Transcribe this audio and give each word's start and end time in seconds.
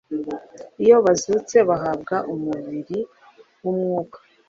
iyo 0.83 0.95
bazutse 1.05 1.57
bahabwa 1.69 2.15
umubiri 2.33 2.99
w’umwuka 3.61 4.17